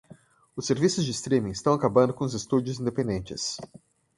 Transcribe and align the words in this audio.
Os 0.55 0.65
serviços 0.65 1.05
de 1.05 1.11
streaming 1.11 1.51
estão 1.51 1.73
acabando 1.75 2.11
com 2.11 2.25
os 2.25 2.33
estúdios 2.33 2.79
independentes. 2.79 3.57